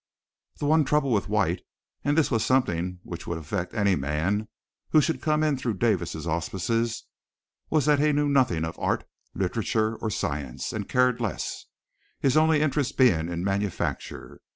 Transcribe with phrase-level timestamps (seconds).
[0.57, 1.61] The one trouble with White,
[2.03, 4.47] and this was something which would affect any man
[4.89, 7.03] who should come in through Davis' auspices,
[7.69, 11.67] was that he knew nothing of art, literature, or science, and cared less,
[12.19, 14.41] his only interest being in manufacture.